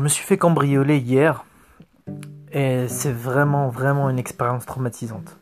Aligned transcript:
je 0.00 0.02
me 0.02 0.08
suis 0.08 0.24
fait 0.24 0.38
cambrioler 0.38 0.96
hier 0.96 1.44
et 2.52 2.88
c'est 2.88 3.12
vraiment, 3.12 3.68
vraiment 3.68 4.08
une 4.08 4.18
expérience 4.18 4.64
traumatisante. 4.64 5.36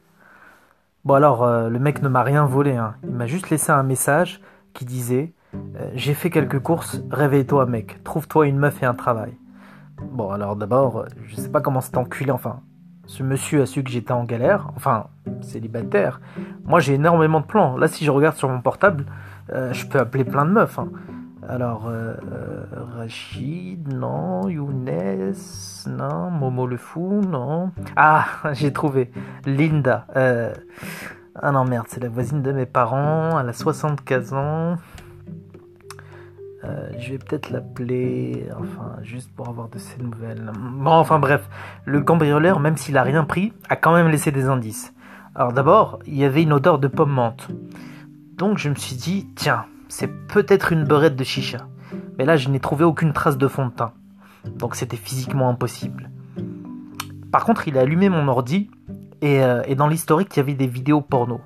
Bon 1.05 1.15
alors, 1.15 1.45
euh, 1.45 1.69
le 1.69 1.79
mec 1.79 2.03
ne 2.03 2.09
m'a 2.09 2.25
rien 2.25 2.45
volé, 2.45 2.75
hein. 2.75 2.97
il 3.05 3.13
m'a 3.13 3.29
juste 3.29 3.51
laissé 3.51 3.71
un 3.71 3.85
message 3.85 4.41
qui 4.75 4.85
disait 4.85 5.33
euh, 5.55 5.89
J'ai 5.95 6.13
fait 6.13 6.31
quelques 6.31 6.59
courses, 6.59 7.01
réveille-toi 7.09 7.67
mec, 7.67 8.03
trouve-toi 8.03 8.49
une 8.49 8.59
meuf 8.59 8.83
et 8.83 8.87
un 8.87 8.95
travail. 8.95 9.33
Bon 10.03 10.31
alors 10.31 10.57
d'abord, 10.57 11.05
je 11.29 11.37
sais 11.37 11.51
pas 11.51 11.61
comment 11.61 11.81
cet 11.81 11.97
enculé, 11.97 12.33
enfin, 12.33 12.59
ce 13.07 13.23
monsieur 13.23 13.63
a 13.63 13.67
su 13.67 13.85
que 13.85 13.91
j'étais 13.91 14.11
en 14.11 14.25
galère, 14.25 14.73
enfin, 14.75 15.07
célibataire. 15.41 16.21
Moi 16.65 16.81
j'ai 16.81 16.95
énormément 16.95 17.39
de 17.39 17.47
plans, 17.47 17.77
là 17.77 17.87
si 17.87 18.05
je 18.05 18.11
regarde 18.11 18.35
sur 18.35 18.49
mon 18.49 18.61
portable, 18.61 19.07
euh, 19.53 19.73
je 19.73 19.87
peux 19.87 20.01
appeler 20.01 20.25
plein 20.25 20.45
de 20.45 20.51
meufs. 20.51 20.81
Hein. 20.81 20.89
Alors, 21.49 21.87
euh, 21.89 22.13
euh, 22.31 22.65
Rachid, 22.99 23.91
non. 23.95 24.49
Younes, 24.51 25.33
non. 25.87 26.31
Momo 26.31 26.67
le 26.67 26.77
fou, 26.77 27.23
non. 27.27 27.73
Ah, 27.97 28.27
j'ai 28.53 28.71
trouvé. 28.71 29.11
Linda. 29.47 30.07
Euh, 30.15 30.53
ah 31.35 31.51
non, 31.51 31.65
merde, 31.65 31.87
c'est 31.89 32.03
la 32.03 32.11
voisine 32.11 32.43
de 32.43 32.53
mes 32.53 32.67
parents. 32.67 33.41
Elle 33.41 33.49
a 33.49 33.55
75 33.55 34.35
ans. 34.35 34.77
je 36.99 37.13
vais 37.13 37.19
peut-être 37.19 37.49
l'appeler, 37.51 38.47
enfin, 38.61 38.97
juste 39.03 39.35
pour 39.35 39.49
avoir 39.49 39.71
de 39.71 39.79
ses 39.79 40.03
nouvelles. 40.03 40.53
Bon, 40.55 40.91
enfin 40.91 41.19
bref, 41.19 41.49
le 41.87 42.03
cambrioleur, 42.03 42.61
même 42.61 42.77
s'il 42.77 42.99
a 42.99 43.03
rien 43.03 43.25
pris, 43.25 43.55
a 43.71 43.77
quand 43.77 43.95
même 43.95 44.09
laissé 44.09 44.31
des 44.33 44.47
indices. 44.47 44.93
Alors 45.35 45.55
d'abord, 45.55 45.99
il 46.07 46.17
y 46.17 46.25
avait 46.25 46.43
une 46.43 46.53
odeur 46.53 46.79
de 46.79 46.89
pomme 46.89 47.13
menthe. 47.13 47.49
Donc 48.37 48.59
je 48.59 48.69
me 48.69 48.75
suis 48.75 48.97
dit, 48.97 49.29
tiens, 49.35 49.65
c'est 49.89 50.09
peut-être 50.29 50.73
une 50.73 50.85
beurette 50.85 51.17
de 51.17 51.25
chicha. 51.25 51.69
Mais 52.19 52.25
là, 52.25 52.37
je 52.37 52.49
n'ai 52.49 52.61
trouvé 52.61 52.85
aucune 52.85 53.13
trace 53.13 53.39
de 53.39 53.49
fond 53.49 53.67
de 53.67 53.73
teint. 53.73 53.93
Donc 54.45 54.75
c'était 54.75 54.97
physiquement 54.97 55.49
impossible. 55.49 56.11
Par 57.31 57.45
contre, 57.45 57.69
il 57.69 57.77
a 57.79 57.83
allumé 57.83 58.09
mon 58.09 58.29
ordi 58.29 58.71
et, 59.21 59.43
euh, 59.43 59.63
dans 59.75 59.89
l'historique, 59.89 60.35
il 60.37 60.39
y 60.39 60.41
avait 60.41 60.55
des 60.55 60.67
vidéos 60.67 61.01
porno. 61.01 61.41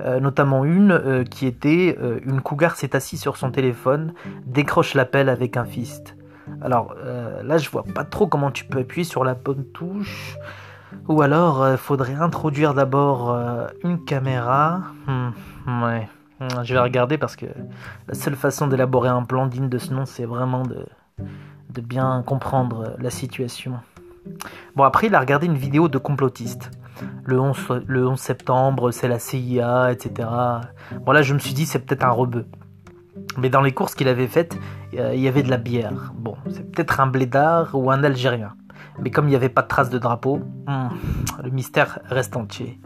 Euh, 0.00 0.20
notamment 0.20 0.64
une 0.64 0.92
euh, 0.92 1.24
qui 1.24 1.46
était 1.46 1.98
une 2.24 2.40
cougar 2.40 2.76
s'est 2.76 2.94
assise 2.94 3.20
sur 3.20 3.36
son 3.36 3.50
téléphone, 3.50 4.14
décroche 4.46 4.94
l'appel 4.94 5.28
avec 5.28 5.56
un 5.56 5.64
fist. 5.64 6.16
Alors 6.60 6.94
là, 7.42 7.58
je 7.58 7.70
vois 7.70 7.84
pas 7.84 8.04
trop 8.04 8.26
comment 8.26 8.50
tu 8.50 8.64
peux 8.64 8.80
appuyer 8.80 9.04
sur 9.04 9.24
la 9.24 9.34
bonne 9.34 9.64
touche. 9.72 10.36
Ou 11.08 11.22
alors, 11.22 11.76
faudrait 11.78 12.14
introduire 12.14 12.74
d'abord 12.74 13.36
une 13.82 14.04
caméra. 14.04 14.82
Hmm, 15.06 15.30
ouais. 15.82 16.08
Je 16.62 16.74
vais 16.74 16.80
regarder 16.80 17.18
parce 17.18 17.36
que 17.36 17.46
la 18.08 18.14
seule 18.14 18.36
façon 18.36 18.66
d'élaborer 18.66 19.08
un 19.08 19.22
plan 19.22 19.46
digne 19.46 19.68
de 19.68 19.78
ce 19.78 19.92
nom, 19.92 20.04
c'est 20.04 20.24
vraiment 20.24 20.62
de, 20.62 20.86
bien 21.80 22.22
comprendre 22.26 22.94
la 22.98 23.10
situation. 23.10 23.74
Bon, 24.76 24.84
après, 24.84 25.08
il 25.08 25.14
a 25.14 25.20
regardé 25.20 25.46
une 25.46 25.56
vidéo 25.56 25.88
de 25.88 25.98
complotiste. 25.98 26.70
Le 27.24 27.40
11, 27.40 27.82
le 27.86 28.06
11 28.08 28.18
septembre, 28.18 28.90
c'est 28.90 29.08
la 29.08 29.18
CIA, 29.18 29.92
etc. 29.92 30.28
Bon, 31.04 31.12
là, 31.12 31.22
je 31.22 31.34
me 31.34 31.38
suis 31.38 31.54
dit, 31.54 31.66
c'est 31.66 31.80
peut-être 31.80 32.04
un 32.04 32.10
rebeu. 32.10 32.46
Mais 33.36 33.50
dans 33.50 33.60
les 33.60 33.72
courses 33.72 33.94
qu'il 33.94 34.08
avait 34.08 34.26
faites, 34.26 34.56
euh, 34.94 35.12
il 35.14 35.20
y 35.20 35.28
avait 35.28 35.42
de 35.42 35.50
la 35.50 35.56
bière. 35.56 36.12
Bon, 36.16 36.36
c'est 36.50 36.70
peut-être 36.70 37.00
un 37.00 37.06
blédard 37.06 37.70
ou 37.74 37.90
un 37.90 38.02
Algérien. 38.04 38.54
Mais 39.00 39.10
comme 39.10 39.26
il 39.26 39.30
n'y 39.30 39.36
avait 39.36 39.48
pas 39.48 39.62
de 39.62 39.68
trace 39.68 39.90
de 39.90 39.98
drapeau, 39.98 40.40
hmm, 40.66 40.88
le 41.42 41.50
mystère 41.50 41.98
reste 42.06 42.36
entier. 42.36 42.80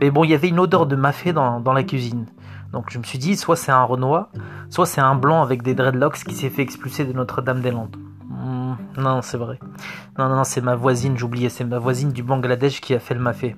Mais 0.00 0.10
bon, 0.10 0.24
il 0.24 0.30
y 0.30 0.34
avait 0.34 0.48
une 0.48 0.60
odeur 0.60 0.86
de 0.86 0.96
mafé 0.96 1.32
dans 1.32 1.72
la 1.72 1.82
cuisine. 1.82 2.26
Donc 2.72 2.90
je 2.90 2.98
me 2.98 3.04
suis 3.04 3.18
dit, 3.18 3.36
soit 3.36 3.56
c'est 3.56 3.72
un 3.72 3.82
Renoir, 3.82 4.28
soit 4.70 4.86
c'est 4.86 5.00
un 5.00 5.14
blanc 5.14 5.42
avec 5.42 5.62
des 5.62 5.74
dreadlocks 5.74 6.24
qui 6.24 6.34
s'est 6.34 6.50
fait 6.50 6.62
expulser 6.62 7.04
de 7.04 7.12
Notre-Dame-des-Landes. 7.12 7.96
Hmm, 8.28 8.74
non, 8.96 9.20
c'est 9.22 9.36
vrai. 9.36 9.58
Non, 10.18 10.28
non, 10.28 10.44
c'est 10.44 10.62
ma 10.62 10.74
voisine, 10.74 11.16
j'oubliais, 11.16 11.50
c'est 11.50 11.64
ma 11.64 11.78
voisine 11.78 12.12
du 12.12 12.22
Bangladesh 12.22 12.80
qui 12.80 12.94
a 12.94 12.98
fait 12.98 13.14
le 13.14 13.20
mafé. 13.20 13.56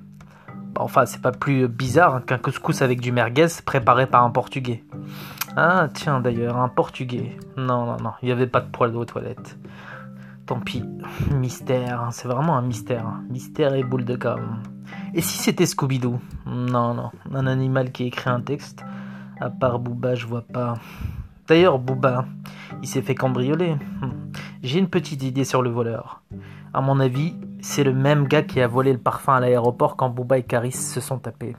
Enfin, 0.77 1.05
c'est 1.05 1.21
pas 1.21 1.31
plus 1.31 1.69
bizarre 1.69 2.25
qu'un 2.25 2.37
couscous 2.37 2.81
avec 2.81 2.99
du 2.99 3.13
merguez 3.13 3.47
préparé 3.65 4.07
par 4.07 4.23
un 4.23 4.29
Portugais. 4.29 4.83
Ah, 5.55 5.87
tiens, 5.93 6.19
d'ailleurs, 6.19 6.57
un 6.57 6.67
Portugais. 6.67 7.37
Non, 7.55 7.85
non, 7.85 7.97
non, 8.01 8.11
il 8.21 8.25
n'y 8.25 8.31
avait 8.33 8.47
pas 8.47 8.59
de 8.59 8.69
poêle 8.69 8.93
aux 8.95 9.05
toilettes. 9.05 9.57
Tant 10.45 10.59
pis. 10.59 10.83
Mystère, 11.31 12.01
hein, 12.01 12.11
c'est 12.11 12.27
vraiment 12.27 12.57
un 12.57 12.61
mystère. 12.61 13.07
Hein. 13.07 13.23
Mystère 13.29 13.73
et 13.73 13.83
boule 13.83 14.03
de 14.03 14.17
gomme. 14.17 14.61
Et 15.13 15.21
si 15.21 15.37
c'était 15.37 15.65
Scooby-Doo? 15.65 16.19
Non, 16.45 16.93
non, 16.93 17.11
un 17.33 17.47
animal 17.47 17.93
qui 17.93 18.05
écrit 18.07 18.29
un 18.29 18.41
texte 18.41 18.83
à 19.39 19.49
part 19.49 19.79
Booba, 19.79 20.15
je 20.15 20.25
vois 20.25 20.41
pas. 20.41 20.75
D'ailleurs, 21.47 21.79
Booba, 21.79 22.25
il 22.81 22.87
s'est 22.87 23.01
fait 23.01 23.15
cambrioler. 23.15 23.75
Hmm. 24.01 24.31
J'ai 24.63 24.79
une 24.79 24.89
petite 24.89 25.23
idée 25.23 25.43
sur 25.43 25.61
le 25.61 25.69
voleur. 25.69 26.23
À 26.73 26.81
mon 26.81 26.99
avis, 26.99 27.35
c'est 27.61 27.83
le 27.83 27.93
même 27.93 28.27
gars 28.27 28.41
qui 28.41 28.61
a 28.61 28.67
volé 28.67 28.91
le 28.91 28.99
parfum 28.99 29.35
à 29.35 29.39
l'aéroport 29.39 29.95
quand 29.95 30.09
Booba 30.09 30.37
et 30.37 30.43
Caris 30.43 30.71
se 30.71 30.99
sont 30.99 31.19
tapés. 31.19 31.55